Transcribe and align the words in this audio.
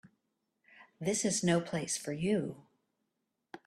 This 0.99 1.23
is 1.23 1.43
no 1.43 1.61
place 1.61 1.95
for 1.95 2.11
you. 2.11 2.63